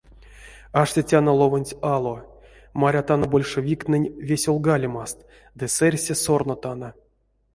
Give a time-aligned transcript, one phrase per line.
[0.81, 2.17] Аштетяно ловонть ало,
[2.81, 5.17] марятано большевиктнень весёлгалемаст
[5.57, 6.89] ды сэрьсэ сорнотано.